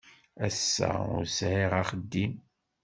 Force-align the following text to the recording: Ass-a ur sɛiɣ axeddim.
Ass-a 0.47 0.89
ur 1.17 1.25
sɛiɣ 1.37 1.71
axeddim. 1.81 2.33